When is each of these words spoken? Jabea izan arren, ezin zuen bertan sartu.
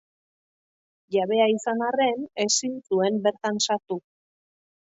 Jabea 1.15 1.45
izan 1.57 1.85
arren, 1.89 2.25
ezin 2.47 2.75
zuen 2.81 3.23
bertan 3.29 3.63
sartu. 3.69 4.03